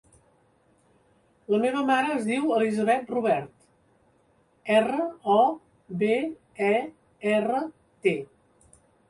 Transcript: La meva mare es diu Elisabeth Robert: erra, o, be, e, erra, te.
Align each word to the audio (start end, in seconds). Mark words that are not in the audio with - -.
La 1.55 1.59
meva 1.65 1.83
mare 1.89 2.09
es 2.15 2.23
diu 2.29 2.53
Elisabeth 2.55 3.11
Robert: 3.17 3.51
erra, 4.79 5.05
o, 5.35 5.37
be, 6.01 6.19
e, 6.73 6.73
erra, 7.37 7.63
te. 8.09 8.17